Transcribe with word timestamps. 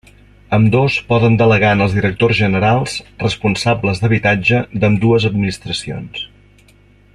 Ambdós 0.55 0.95
poden 1.09 1.35
delegar 1.41 1.73
en 1.77 1.85
els 1.85 1.93
directors 1.97 2.39
generals 2.39 2.97
responsables 3.27 4.03
d'habitatge 4.05 4.65
d'ambdues 4.79 5.29
administracions. 5.33 6.27